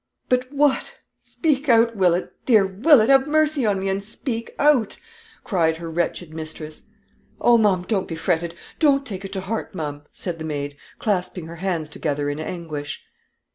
"But 0.29 0.51
what? 0.51 0.95
Speak 1.19 1.69
out, 1.69 1.95
Willett; 1.95 2.33
dear 2.47 2.65
Willett 2.65 3.09
have 3.09 3.27
mercy 3.27 3.67
on 3.67 3.79
me, 3.79 3.87
and 3.87 4.03
speak 4.03 4.55
out," 4.57 4.97
cried 5.43 5.77
her 5.77 5.91
wretched 5.91 6.33
mistress. 6.33 6.87
"Oh, 7.39 7.55
ma'am, 7.59 7.85
don't 7.87 8.07
be 8.07 8.15
fretted; 8.15 8.55
don't 8.79 9.05
take 9.05 9.23
it 9.25 9.33
to 9.33 9.41
heart, 9.41 9.75
ma'am," 9.75 10.01
said 10.11 10.39
the 10.39 10.43
maid, 10.43 10.75
clasping 10.97 11.45
her 11.45 11.57
hands 11.57 11.87
together 11.87 12.31
in 12.31 12.39
anguish. 12.39 13.03